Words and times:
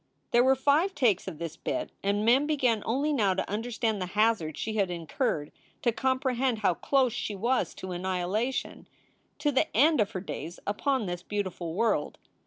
There 0.31 0.43
were 0.43 0.55
five 0.55 0.95
takes 0.95 1.27
of 1.27 1.37
this 1.37 1.55
bit, 1.55 1.91
and 2.01 2.25
Mem 2.25 2.47
began 2.47 2.81
only 2.87 3.13
now 3.13 3.35
to 3.35 3.47
understand 3.47 4.01
the 4.01 4.07
hazard 4.17 4.57
she 4.57 4.73
had 4.73 4.89
incurred, 4.89 5.51
to 5.83 5.91
com 5.91 6.19
prehend 6.19 6.61
how 6.65 6.73
close 6.73 7.13
she 7.13 7.35
was 7.35 7.75
to 7.75 7.91
annihilation, 7.91 8.87
to 9.37 9.51
the 9.51 9.67
end 9.77 10.01
of 10.01 10.09
her 10.13 10.19
days 10.19 10.59
upon 10.65 11.05
this 11.05 11.21
beautiful 11.21 11.75
world. 11.75 12.17